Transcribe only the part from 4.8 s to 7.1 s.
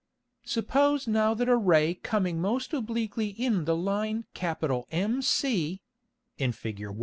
MC [in _Fig.